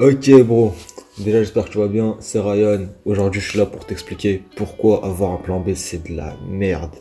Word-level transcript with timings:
Ok 0.00 0.30
bro, 0.44 0.74
déjà 1.18 1.42
j'espère 1.42 1.66
que 1.66 1.72
tu 1.72 1.76
vas 1.76 1.86
bien, 1.86 2.16
c'est 2.20 2.40
Ryan. 2.40 2.86
Aujourd'hui 3.04 3.38
je 3.38 3.50
suis 3.50 3.58
là 3.58 3.66
pour 3.66 3.84
t'expliquer 3.84 4.42
pourquoi 4.56 5.04
avoir 5.04 5.32
un 5.32 5.36
plan 5.36 5.60
B 5.60 5.74
c'est 5.74 6.02
de 6.08 6.16
la 6.16 6.38
merde. 6.48 6.94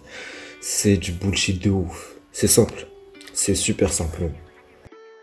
C'est 0.59 0.97
du 0.97 1.13
bullshit 1.13 1.63
de 1.63 1.69
ouf. 1.69 2.17
C'est 2.33 2.47
simple, 2.47 2.87
c'est 3.31 3.55
super 3.55 3.93
simple. 3.93 4.23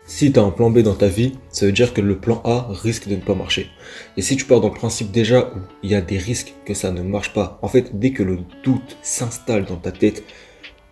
Si 0.07 0.31
tu 0.31 0.39
as 0.39 0.41
un 0.41 0.49
plan 0.49 0.71
B 0.71 0.79
dans 0.79 0.95
ta 0.95 1.07
vie, 1.07 1.33
ça 1.51 1.67
veut 1.67 1.71
dire 1.71 1.93
que 1.93 2.01
le 2.01 2.17
plan 2.17 2.41
A 2.45 2.65
risque 2.71 3.07
de 3.07 3.15
ne 3.15 3.21
pas 3.21 3.35
marcher. 3.35 3.67
Et 4.15 4.23
si 4.23 4.37
tu 4.37 4.45
pars 4.45 4.59
dans 4.59 4.69
le 4.69 4.73
principe 4.73 5.11
déjà 5.11 5.51
où 5.55 5.59
il 5.83 5.91
y 5.91 5.95
a 5.95 6.01
des 6.01 6.17
risques 6.17 6.55
que 6.65 6.73
ça 6.73 6.89
ne 6.89 7.03
marche 7.03 7.31
pas, 7.31 7.59
en 7.61 7.67
fait 7.67 7.99
dès 7.99 8.09
que 8.09 8.23
le 8.23 8.39
doute 8.63 8.97
s'installe 9.03 9.65
dans 9.65 9.77
ta 9.77 9.91
tête, 9.91 10.23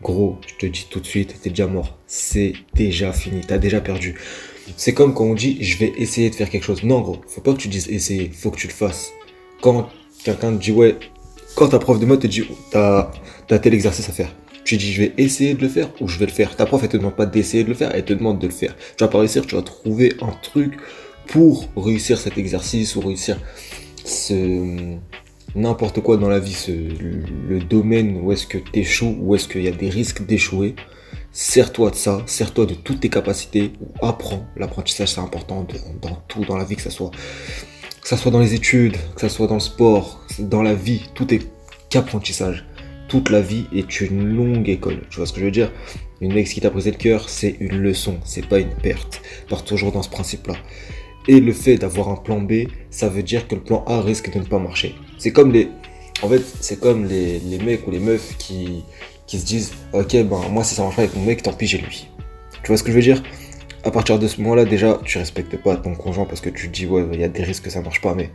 gros, 0.04 0.38
je 0.46 0.54
te 0.54 0.68
dis 0.68 0.86
tout 0.88 1.00
de 1.00 1.08
suite, 1.08 1.42
t'es 1.42 1.50
déjà 1.50 1.66
mort. 1.66 1.98
C'est 2.06 2.54
déjà 2.76 3.12
fini, 3.12 3.42
t'as 3.42 3.58
déjà 3.58 3.82
perdu. 3.82 4.20
C'est 4.78 4.94
comme 4.94 5.14
quand 5.14 5.26
on 5.26 5.34
dit 5.34 5.58
je 5.62 5.78
vais 5.78 5.94
essayer 5.98 6.30
de 6.30 6.36
faire 6.36 6.50
quelque 6.50 6.64
chose. 6.64 6.84
Non, 6.84 7.02
gros, 7.02 7.22
faut 7.28 7.42
pas 7.42 7.54
que 7.54 7.58
tu 7.58 7.68
dises 7.68 7.88
essayer, 7.90 8.32
faut 8.34 8.52
que 8.52 8.58
tu 8.58 8.68
le 8.68 8.74
fasses. 8.74 9.12
Quand 9.62 9.90
quelqu'un 10.24 10.56
te 10.56 10.62
dit 10.62 10.72
ouais, 10.72 10.98
quand 11.56 11.70
ta 11.70 11.80
prof 11.80 12.00
de 12.00 12.06
mode 12.06 12.22
te 12.22 12.28
dit 12.28 12.44
t'as 12.72 13.12
as 13.50 13.60
tel 13.60 13.74
exercice 13.74 14.10
à 14.10 14.12
faire, 14.12 14.34
tu 14.64 14.78
dis 14.78 14.92
je 14.92 15.02
vais 15.02 15.14
essayer 15.18 15.54
de 15.54 15.62
le 15.62 15.70
faire 15.70 15.90
ou 16.02 16.08
je 16.08 16.18
vais 16.18 16.26
le 16.26 16.32
faire. 16.32 16.56
Ta 16.56 16.66
prof 16.66 16.82
elle 16.84 16.90
te 16.90 16.98
demande 16.98 17.16
pas 17.16 17.26
d'essayer 17.26 17.64
de 17.64 17.70
le 17.70 17.76
faire, 17.76 17.92
elle 17.94 18.06
te 18.06 18.14
demande 18.14 18.40
de 18.40 18.48
le 18.48 18.54
faire. 18.54 18.76
Tu 18.98 19.04
vas 19.04 19.08
pas 19.08 19.20
réussir, 19.20 19.46
tu 19.46 19.56
vas 19.56 19.62
trouver 19.62 20.14
un 20.22 20.34
truc 20.42 20.78
pour 21.28 21.68
réussir 21.76 22.18
cet 22.18 22.38
exercice 22.38 22.96
ou 22.96 23.02
réussir 23.02 23.38
ce 24.04 24.98
n'importe 25.56 26.02
quoi 26.02 26.18
dans 26.18 26.30
la 26.30 26.40
vie, 26.40 26.54
ce, 26.54 26.72
le 26.72 27.60
domaine 27.60 28.20
où 28.22 28.32
est-ce 28.32 28.46
que 28.46 28.58
tu 28.58 28.80
échoues, 28.80 29.16
où 29.20 29.36
est-ce 29.36 29.48
qu'il 29.48 29.64
y 29.64 29.68
a 29.68 29.72
des 29.72 29.90
risques 29.90 30.26
d'échouer. 30.26 30.76
Sers-toi 31.38 31.92
de 31.92 31.96
ça, 31.98 32.24
sers-toi 32.28 32.66
de 32.66 32.76
toutes 32.76 33.02
tes 33.02 33.10
capacités, 33.10 33.74
apprends. 34.02 34.46
L'apprentissage, 34.56 35.10
c'est 35.10 35.20
important 35.20 35.68
dans 36.02 36.16
tout, 36.30 36.46
dans 36.46 36.56
la 36.56 36.64
vie, 36.64 36.78
que 36.78 36.82
ça 36.82 36.90
soit 36.90 37.12
que 38.02 38.08
ça 38.08 38.16
soit 38.16 38.32
dans 38.32 38.40
les 38.40 38.54
études, 38.54 38.96
que 39.16 39.20
ça 39.20 39.28
soit 39.28 39.48
dans 39.48 39.56
le 39.56 39.60
sport, 39.60 40.22
dans 40.40 40.64
la 40.64 40.74
vie, 40.74 41.02
tout 41.14 41.34
est 41.34 41.46
qu'apprentissage. 41.90 42.66
Toute 43.10 43.30
la 43.32 43.42
vie 43.42 43.66
est 43.76 44.00
une 44.00 44.24
longue 44.24 44.70
école. 44.70 45.02
Tu 45.10 45.18
vois 45.18 45.26
ce 45.26 45.34
que 45.34 45.42
je 45.42 45.46
veux 45.46 45.52
dire? 45.52 45.74
Une 46.22 46.38
ex 46.38 46.54
qui 46.54 46.62
t'a 46.62 46.70
brisé 46.70 46.92
le 46.92 46.98
cœur, 46.98 47.30
c'est 47.30 47.58
une 47.60 47.80
leçon, 47.80 48.18
c'est 48.24 48.48
pas 48.48 48.60
une 48.60 48.74
perte. 48.74 49.22
Part 49.50 49.66
toujours 49.66 49.92
dans 49.92 50.04
ce 50.04 50.10
principe-là. 50.10 50.56
Et 51.28 51.42
le 51.42 51.52
fait 51.52 51.76
d'avoir 51.76 52.08
un 52.08 52.16
plan 52.16 52.40
B, 52.40 52.70
ça 52.90 53.10
veut 53.10 53.24
dire 53.24 53.46
que 53.50 53.56
le 53.56 53.62
plan 53.62 53.84
A 53.88 54.02
risque 54.02 54.32
de 54.32 54.40
ne 54.40 54.46
pas 54.46 54.60
marcher. 54.60 54.96
C'est 55.18 55.34
comme 55.34 55.52
les. 55.52 55.68
En 56.22 56.30
fait, 56.30 56.44
c'est 56.62 56.80
comme 56.80 57.06
les, 57.08 57.40
les 57.40 57.58
mecs 57.58 57.86
ou 57.86 57.92
les 57.92 58.00
meufs 58.00 58.38
qui, 58.38 58.86
qui 59.28 59.40
se 59.40 59.46
disent 59.46 59.72
Ok, 59.94 60.14
ben 60.14 60.42
moi, 60.50 60.64
si 60.64 60.76
ça 60.76 60.84
marche 60.84 60.96
pas 60.96 61.04
avec 61.04 61.16
mon 61.16 61.24
mec, 61.24 61.44
tant 61.44 61.54
pis, 61.54 61.68
j'ai 61.68 61.78
lui. 61.78 62.08
Tu 62.64 62.68
vois 62.68 62.78
ce 62.78 62.84
que 62.84 62.92
je 62.92 62.96
veux 62.96 63.02
dire? 63.02 63.22
À 63.84 63.92
partir 63.92 64.18
de 64.18 64.28
ce 64.28 64.42
moment-là, 64.42 64.66
déjà, 64.66 65.00
tu 65.04 65.20
respectes 65.20 65.58
pas 65.58 65.76
ton 65.76 65.94
conjoint 65.94 66.26
parce 66.26 66.42
que 66.42 66.50
tu 66.50 66.70
te 66.70 66.74
dis 66.74 66.88
Ouais, 66.88 67.06
il 67.14 67.20
y 67.20 67.24
a 67.24 67.28
des 67.28 67.44
risques 67.44 67.64
que 67.64 67.70
ça 67.70 67.82
marche 67.82 68.02
pas. 68.02 68.16
Mais 68.16 68.30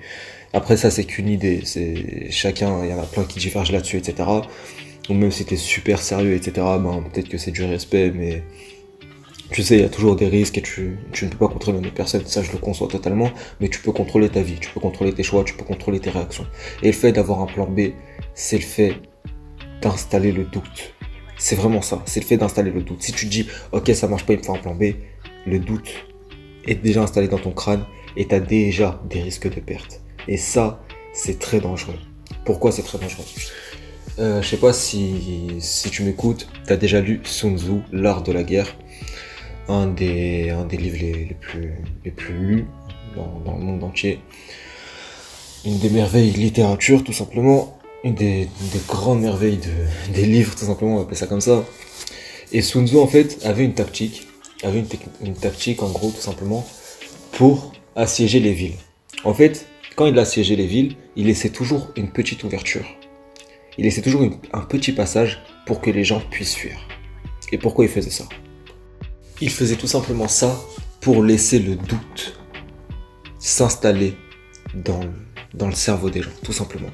après, 0.52 0.76
ça, 0.76 0.90
c'est 0.90 1.04
qu'une 1.04 1.28
idée. 1.28 1.62
C'est 1.64 2.30
Chacun, 2.30 2.84
il 2.84 2.90
y 2.90 2.94
en 2.94 3.00
a 3.00 3.06
plein 3.06 3.24
qui 3.24 3.38
divergent 3.38 3.72
là-dessus, 3.72 3.96
etc. 3.96 4.28
Ou 5.08 5.14
même 5.14 5.30
si 5.30 5.44
t'es 5.44 5.56
super 5.56 6.00
sérieux, 6.00 6.34
etc., 6.34 6.52
ben 6.56 7.02
peut-être 7.12 7.28
que 7.28 7.38
c'est 7.38 7.50
du 7.50 7.64
respect, 7.64 8.12
mais 8.14 8.44
tu 9.50 9.64
sais, 9.64 9.76
il 9.76 9.80
y 9.80 9.84
a 9.84 9.88
toujours 9.88 10.14
des 10.14 10.28
risques 10.28 10.58
et 10.58 10.62
tu, 10.62 10.98
tu, 11.12 11.24
ne 11.24 11.30
peux 11.30 11.38
pas 11.38 11.48
contrôler 11.48 11.78
une 11.78 11.90
personne, 11.90 12.24
ça 12.24 12.42
je 12.42 12.52
le 12.52 12.58
conçois 12.58 12.86
totalement, 12.86 13.30
mais 13.60 13.68
tu 13.68 13.80
peux 13.80 13.90
contrôler 13.90 14.28
ta 14.28 14.42
vie, 14.42 14.58
tu 14.60 14.70
peux 14.70 14.78
contrôler 14.78 15.12
tes 15.12 15.24
choix, 15.24 15.42
tu 15.42 15.54
peux 15.54 15.64
contrôler 15.64 15.98
tes 15.98 16.10
réactions. 16.10 16.46
Et 16.82 16.86
le 16.86 16.92
fait 16.92 17.10
d'avoir 17.10 17.40
un 17.40 17.46
plan 17.46 17.66
B, 17.66 17.90
c'est 18.34 18.58
le 18.58 18.62
fait 18.62 18.94
d'installer 19.80 20.32
le 20.32 20.44
doute. 20.44 20.94
C'est 21.36 21.56
vraiment 21.56 21.80
ça, 21.80 22.02
c'est 22.06 22.20
le 22.20 22.26
fait 22.26 22.36
d'installer 22.36 22.70
le 22.70 22.82
doute. 22.82 23.02
Si 23.02 23.12
tu 23.12 23.26
te 23.26 23.30
dis, 23.30 23.46
ok, 23.72 23.90
ça 23.94 24.08
marche 24.08 24.26
pas, 24.26 24.34
il 24.34 24.38
me 24.38 24.42
faut 24.44 24.54
un 24.54 24.58
plan 24.58 24.74
B, 24.74 24.92
le 25.46 25.58
doute 25.58 25.88
est 26.66 26.74
déjà 26.74 27.02
installé 27.02 27.28
dans 27.28 27.38
ton 27.38 27.52
crâne 27.52 27.86
et 28.16 28.26
tu 28.26 28.34
as 28.34 28.40
déjà 28.40 29.02
des 29.08 29.22
risques 29.22 29.52
de 29.52 29.60
perte. 29.60 30.02
Et 30.28 30.36
ça, 30.36 30.82
c'est 31.14 31.38
très 31.38 31.60
dangereux. 31.60 31.98
Pourquoi 32.44 32.72
c'est 32.72 32.82
très 32.82 32.98
dangereux? 32.98 33.24
Euh, 34.18 34.42
Je 34.42 34.48
sais 34.48 34.58
pas 34.58 34.72
si, 34.74 35.56
si 35.60 35.88
tu 35.88 36.02
m'écoutes, 36.02 36.46
tu 36.66 36.72
as 36.72 36.76
déjà 36.76 37.00
lu 37.00 37.20
Sun 37.24 37.58
Tzu, 37.58 37.80
L'art 37.90 38.22
de 38.22 38.32
la 38.32 38.42
guerre, 38.42 38.76
un 39.68 39.86
des, 39.86 40.50
un 40.50 40.66
des 40.66 40.76
livres 40.76 40.98
les, 41.00 41.36
plus, 41.40 41.72
les 42.04 42.10
plus 42.10 42.34
lus 42.34 42.66
dans, 43.16 43.40
dans 43.46 43.56
le 43.56 43.64
monde 43.64 43.82
entier. 43.82 44.20
Une 45.64 45.78
des 45.78 45.90
merveilles 45.90 46.32
de 46.32 46.38
littérature, 46.38 47.02
tout 47.02 47.12
simplement 47.12 47.79
une 48.04 48.14
des, 48.14 48.48
grandes 48.88 49.20
merveilles 49.20 49.58
de, 49.58 50.12
des 50.14 50.24
livres, 50.24 50.54
tout 50.54 50.64
simplement, 50.64 50.94
on 50.94 50.96
va 50.96 51.02
appeler 51.02 51.16
ça 51.16 51.26
comme 51.26 51.40
ça. 51.40 51.64
Et 52.52 52.62
Sun 52.62 52.86
Tzu, 52.86 52.96
en 52.96 53.06
fait, 53.06 53.44
avait 53.44 53.64
une 53.64 53.74
tactique, 53.74 54.26
avait 54.62 54.80
une, 54.80 54.88
une, 55.22 55.34
tactique, 55.34 55.82
en 55.82 55.90
gros, 55.90 56.10
tout 56.10 56.20
simplement, 56.20 56.66
pour 57.32 57.72
assiéger 57.96 58.40
les 58.40 58.52
villes. 58.52 58.76
En 59.24 59.34
fait, 59.34 59.66
quand 59.96 60.06
il 60.06 60.18
assiégeait 60.18 60.56
les 60.56 60.66
villes, 60.66 60.96
il 61.16 61.26
laissait 61.26 61.50
toujours 61.50 61.88
une 61.96 62.10
petite 62.10 62.42
ouverture. 62.44 62.86
Il 63.78 63.84
laissait 63.84 64.02
toujours 64.02 64.22
un 64.52 64.60
petit 64.60 64.92
passage 64.92 65.42
pour 65.66 65.80
que 65.80 65.90
les 65.90 66.04
gens 66.04 66.20
puissent 66.30 66.54
fuir. 66.54 66.78
Et 67.52 67.58
pourquoi 67.58 67.84
il 67.84 67.90
faisait 67.90 68.10
ça? 68.10 68.24
Il 69.40 69.50
faisait 69.50 69.76
tout 69.76 69.86
simplement 69.86 70.28
ça 70.28 70.60
pour 71.00 71.22
laisser 71.22 71.58
le 71.58 71.76
doute 71.76 72.38
s'installer 73.38 74.14
dans 74.74 75.00
le 75.00 75.29
dans 75.54 75.66
le 75.66 75.74
cerveau 75.74 76.10
des 76.10 76.22
gens, 76.22 76.30
tout 76.42 76.52
simplement. 76.52 76.90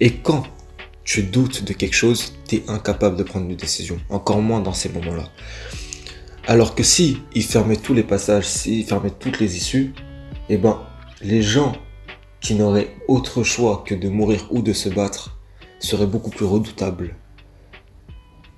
Et 0.00 0.14
quand 0.14 0.44
tu 1.04 1.22
doutes 1.22 1.64
de 1.64 1.72
quelque 1.72 1.94
chose, 1.94 2.34
tu 2.48 2.56
es 2.56 2.64
incapable 2.68 3.16
de 3.16 3.22
prendre 3.22 3.48
une 3.48 3.56
décision, 3.56 3.98
encore 4.08 4.40
moins 4.40 4.60
dans 4.60 4.72
ces 4.72 4.88
moments-là. 4.88 5.28
Alors 6.46 6.74
que 6.74 6.82
si 6.82 7.18
il 7.34 7.44
fermait 7.44 7.76
tous 7.76 7.94
les 7.94 8.02
passages, 8.02 8.46
s'il 8.46 8.84
fermait 8.84 9.10
toutes 9.10 9.40
les 9.40 9.56
issues, 9.56 9.92
eh 10.48 10.56
ben, 10.56 10.80
les 11.22 11.42
gens 11.42 11.72
qui 12.40 12.54
n'auraient 12.54 12.94
autre 13.08 13.42
choix 13.42 13.84
que 13.86 13.94
de 13.94 14.08
mourir 14.08 14.46
ou 14.50 14.62
de 14.62 14.72
se 14.72 14.88
battre 14.88 15.38
seraient 15.78 16.06
beaucoup 16.06 16.30
plus 16.30 16.46
redoutables 16.46 17.16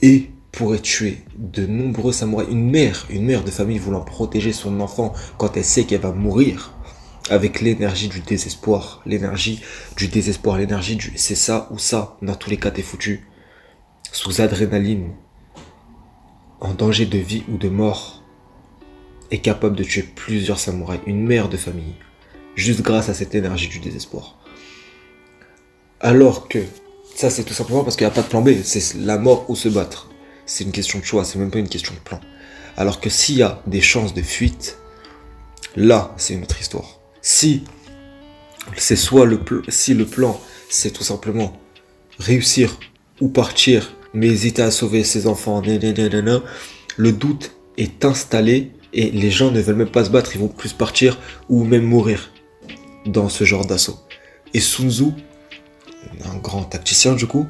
et 0.01 0.31
pourraient 0.53 0.81
tuer 0.81 1.19
de 1.37 1.67
nombreux 1.67 2.13
samouraïs. 2.13 2.51
Une 2.51 2.71
mère, 2.71 3.07
une 3.11 3.25
mère 3.25 3.45
de 3.45 3.51
famille 3.51 3.79
voulant 3.79 4.05
protéger 4.05 4.53
son 4.53 4.81
enfant 4.81 5.13
quand 5.39 5.57
elle 5.57 5.65
sait 5.65 5.85
qu'elle 5.85 6.01
va 6.01 6.13
mourir, 6.13 6.75
avec 7.31 7.61
l'énergie 7.61 8.09
du 8.09 8.21
désespoir, 8.21 9.03
l'énergie 9.07 9.63
du 9.97 10.09
désespoir, 10.09 10.59
l'énergie 10.59 10.97
du 10.97 11.13
c'est 11.17 11.35
ça 11.35 11.69
ou 11.71 11.79
ça, 11.79 12.17
dans 12.23 12.35
tous 12.35 12.51
les 12.51 12.57
cas 12.57 12.71
t'es 12.71 12.83
foutu, 12.83 13.27
sous 14.11 14.41
adrénaline, 14.41 15.13
en 16.61 16.75
danger 16.75 17.07
de 17.07 17.19
vie 17.19 17.45
ou 17.49 17.57
de 17.57 17.69
mort, 17.69 18.23
est 19.31 19.39
capable 19.39 19.77
de 19.77 19.85
tuer 19.85 20.03
plusieurs 20.03 20.59
samouraïs, 20.59 21.01
une 21.07 21.25
mère 21.25 21.49
de 21.49 21.57
famille, 21.57 21.95
juste 22.55 22.83
grâce 22.83 23.09
à 23.09 23.15
cette 23.15 23.35
énergie 23.35 23.69
du 23.69 23.79
désespoir. 23.79 24.37
Alors 26.01 26.49
que, 26.49 26.59
ça 27.15 27.31
c'est 27.31 27.45
tout 27.45 27.55
simplement 27.55 27.85
parce 27.85 27.97
qu'il 27.97 28.07
n'y 28.07 28.13
a 28.13 28.15
pas 28.15 28.23
de 28.23 28.29
plan 28.29 28.43
B, 28.43 28.51
c'est 28.63 28.95
la 28.97 29.19
mort 29.19 29.49
ou 29.49 29.57
se 29.57 29.69
battre. 29.69 30.11
C'est 30.45 30.65
une 30.65 30.73
question 30.73 30.99
de 30.99 31.05
choix, 31.05 31.25
c'est 31.25 31.39
même 31.39 31.51
pas 31.51 31.61
une 31.61 31.69
question 31.69 31.95
de 31.95 32.01
plan. 32.01 32.21
Alors 32.77 33.01
que 33.01 33.09
s'il 33.09 33.37
y 33.37 33.43
a 33.43 33.63
des 33.67 33.81
chances 33.81 34.13
de 34.13 34.23
fuite, 34.23 34.79
là 35.77 36.13
c'est 36.17 36.35
une 36.35 36.43
autre 36.43 36.61
histoire. 36.61 37.02
Si 37.23 37.63
c'est 38.77 38.97
soit 38.97 39.25
le, 39.25 39.39
plan, 39.39 40.41
c'est 40.69 40.91
tout 40.91 41.05
simplement 41.05 41.59
réussir 42.19 42.79
ou 43.21 43.29
partir, 43.29 43.95
mais 44.13 44.27
hésiter 44.27 44.63
à 44.63 44.71
sauver 44.71 45.05
ses 45.05 45.27
enfants, 45.27 45.63
le 45.65 47.13
doute 47.13 47.53
est 47.79 48.05
installé 48.05 48.73
et 48.93 49.11
les 49.11 49.31
gens 49.31 49.51
ne 49.51 49.61
veulent 49.61 49.77
même 49.77 49.91
pas 49.91 50.05
se 50.05 50.11
battre, 50.11 50.33
ils 50.35 50.41
vont 50.41 50.49
plus 50.49 50.73
partir 50.73 51.19
ou 51.49 51.65
même 51.65 51.85
mourir 51.85 52.33
dans 53.07 53.29
ce 53.29 53.45
genre 53.45 53.65
d'assaut. 53.65 53.99
Et 54.53 54.61
Sun 54.61 54.91
Tzu, 54.91 55.07
un 56.25 56.37
grand 56.37 56.65
tacticien 56.65 57.15
du 57.15 57.27
coup, 57.27 57.47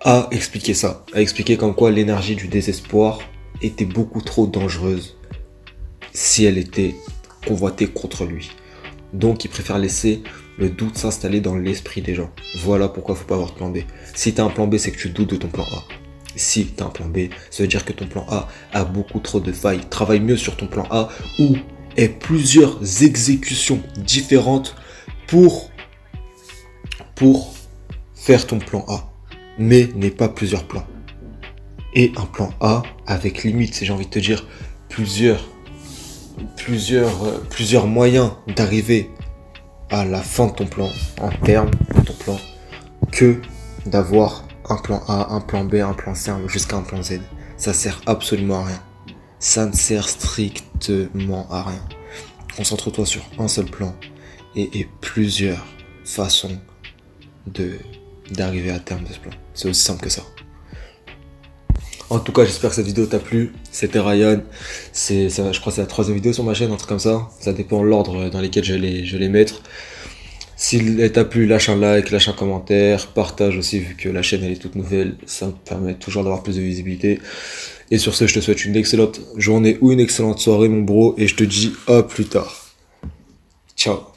a 0.00 0.28
expliqué 0.32 0.74
ça, 0.74 1.04
a 1.14 1.20
expliqué 1.20 1.56
comme 1.56 1.74
quoi 1.74 1.90
l'énergie 1.90 2.34
du 2.34 2.48
désespoir 2.48 3.20
était 3.62 3.84
beaucoup 3.84 4.20
trop 4.20 4.46
dangereuse 4.46 5.16
si 6.12 6.44
elle 6.44 6.58
était 6.58 6.94
convoité 7.44 7.86
contre 7.86 8.24
lui. 8.24 8.50
Donc 9.12 9.44
il 9.44 9.48
préfère 9.48 9.78
laisser 9.78 10.22
le 10.58 10.68
doute 10.70 10.98
s'installer 10.98 11.40
dans 11.40 11.56
l'esprit 11.56 12.02
des 12.02 12.14
gens. 12.14 12.30
Voilà 12.58 12.88
pourquoi 12.88 13.14
il 13.14 13.18
faut 13.18 13.26
pas 13.26 13.34
avoir 13.34 13.50
de 13.50 13.56
plan 13.56 13.70
B. 13.70 13.78
Si 14.14 14.34
tu 14.34 14.40
as 14.40 14.44
un 14.44 14.50
plan 14.50 14.66
B, 14.66 14.76
c'est 14.76 14.90
que 14.90 14.98
tu 14.98 15.08
doutes 15.08 15.30
de 15.30 15.36
ton 15.36 15.48
plan 15.48 15.64
A. 15.64 15.82
Si 16.36 16.66
tu 16.66 16.82
as 16.82 16.86
un 16.86 16.90
plan 16.90 17.06
B, 17.06 17.28
ça 17.50 17.62
veut 17.62 17.68
dire 17.68 17.84
que 17.84 17.92
ton 17.92 18.06
plan 18.06 18.26
A 18.28 18.48
a 18.72 18.84
beaucoup 18.84 19.20
trop 19.20 19.40
de 19.40 19.52
failles. 19.52 19.80
Travaille 19.88 20.20
mieux 20.20 20.36
sur 20.36 20.56
ton 20.56 20.66
plan 20.66 20.86
A 20.90 21.08
ou 21.38 21.56
aie 21.96 22.08
plusieurs 22.08 22.80
exécutions 23.02 23.80
différentes 23.98 24.74
pour, 25.28 25.70
pour 27.14 27.54
faire 28.14 28.46
ton 28.46 28.58
plan 28.58 28.84
A. 28.88 29.12
Mais 29.58 29.88
n'aie 29.94 30.10
pas 30.10 30.28
plusieurs 30.28 30.64
plans. 30.64 30.86
Et 31.94 32.10
un 32.16 32.26
plan 32.26 32.50
A 32.60 32.82
avec 33.06 33.44
limite, 33.44 33.74
si 33.74 33.86
j'ai 33.86 33.92
envie 33.92 34.06
de 34.06 34.10
te 34.10 34.18
dire, 34.18 34.48
plusieurs 34.88 35.53
plusieurs, 36.56 37.24
euh, 37.24 37.44
plusieurs 37.50 37.86
moyens 37.86 38.32
d'arriver 38.56 39.10
à 39.90 40.04
la 40.04 40.22
fin 40.22 40.46
de 40.46 40.52
ton 40.52 40.66
plan, 40.66 40.88
en 41.20 41.30
terme 41.44 41.70
de 41.94 42.00
ton 42.00 42.14
plan, 42.14 42.38
que 43.12 43.40
d'avoir 43.86 44.44
un 44.68 44.76
plan 44.76 45.02
A, 45.08 45.34
un 45.34 45.40
plan 45.40 45.64
B, 45.64 45.74
un 45.76 45.92
plan 45.92 46.14
C, 46.14 46.32
jusqu'à 46.46 46.76
un 46.76 46.82
plan 46.82 47.02
Z. 47.02 47.20
Ça 47.56 47.72
sert 47.72 48.00
absolument 48.06 48.60
à 48.60 48.64
rien. 48.64 48.82
Ça 49.38 49.66
ne 49.66 49.72
sert 49.72 50.08
strictement 50.08 51.46
à 51.50 51.64
rien. 51.64 51.84
Concentre-toi 52.56 53.04
sur 53.04 53.22
un 53.38 53.48
seul 53.48 53.66
plan 53.66 53.94
et, 54.56 54.88
plusieurs 55.00 55.64
façons 56.04 56.58
d'arriver 58.30 58.70
à 58.70 58.78
terme 58.78 59.04
de 59.04 59.12
ce 59.12 59.18
plan. 59.18 59.32
C'est 59.52 59.68
aussi 59.68 59.82
simple 59.82 60.04
que 60.04 60.10
ça. 60.10 60.22
En 62.10 62.18
tout 62.18 62.32
cas, 62.32 62.44
j'espère 62.44 62.70
que 62.70 62.76
cette 62.76 62.86
vidéo 62.86 63.06
t'a 63.06 63.18
plu. 63.18 63.52
C'était 63.72 63.98
Ryan. 63.98 64.40
C'est, 64.92 65.30
je 65.30 65.60
crois 65.60 65.72
que 65.72 65.76
c'est 65.76 65.80
la 65.80 65.86
troisième 65.86 66.16
vidéo 66.16 66.32
sur 66.32 66.44
ma 66.44 66.54
chaîne, 66.54 66.70
un 66.70 66.76
truc 66.76 66.88
comme 66.88 66.98
ça. 66.98 67.28
Ça 67.40 67.52
dépend 67.52 67.80
de 67.80 67.86
l'ordre 67.86 68.28
dans 68.30 68.40
lequel 68.40 68.64
je 68.64 68.74
vais, 68.74 69.04
je 69.04 69.16
les 69.16 69.28
mettre. 69.28 69.62
S'il 70.56 71.10
t'a 71.12 71.24
plu, 71.24 71.46
lâche 71.46 71.68
un 71.68 71.76
like, 71.76 72.10
lâche 72.10 72.28
un 72.28 72.32
commentaire, 72.32 73.08
partage 73.08 73.58
aussi 73.58 73.80
vu 73.80 73.96
que 73.96 74.08
la 74.08 74.22
chaîne 74.22 74.44
elle 74.44 74.52
est 74.52 74.56
toute 74.56 74.76
nouvelle, 74.76 75.16
ça 75.26 75.46
me 75.46 75.52
permet 75.52 75.94
toujours 75.94 76.22
d'avoir 76.22 76.42
plus 76.42 76.56
de 76.56 76.60
visibilité. 76.60 77.20
Et 77.90 77.98
sur 77.98 78.14
ce, 78.14 78.26
je 78.26 78.34
te 78.34 78.40
souhaite 78.40 78.64
une 78.64 78.76
excellente 78.76 79.20
journée 79.36 79.78
ou 79.80 79.92
une 79.92 80.00
excellente 80.00 80.38
soirée 80.38 80.68
mon 80.68 80.82
bro 80.82 81.14
et 81.18 81.26
je 81.26 81.34
te 81.34 81.44
dis 81.44 81.72
à 81.86 82.02
plus 82.02 82.26
tard. 82.26 82.70
Ciao 83.76 84.13